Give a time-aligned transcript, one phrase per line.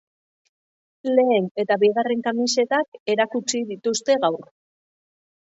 [1.19, 4.53] Lehen eta bigarren kamisetak erakutsi dituzte gaur.